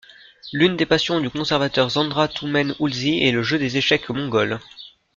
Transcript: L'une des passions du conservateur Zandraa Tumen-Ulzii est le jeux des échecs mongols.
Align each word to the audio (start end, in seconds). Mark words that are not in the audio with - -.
L'une 0.51 0.77
des 0.77 0.87
passions 0.87 1.19
du 1.21 1.29
conservateur 1.29 1.91
Zandraa 1.91 2.27
Tumen-Ulzii 2.27 3.23
est 3.23 3.31
le 3.31 3.43
jeux 3.43 3.59
des 3.59 3.77
échecs 3.77 4.09
mongols. 4.09 4.59